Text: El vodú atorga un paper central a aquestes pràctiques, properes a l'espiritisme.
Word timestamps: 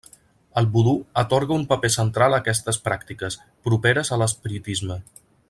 El 0.61 0.67
vodú 0.75 0.93
atorga 1.21 1.57
un 1.59 1.65
paper 1.73 1.91
central 1.97 2.37
a 2.37 2.39
aquestes 2.45 2.81
pràctiques, 2.89 3.39
properes 3.69 4.13
a 4.17 4.21
l'espiritisme. 4.23 4.99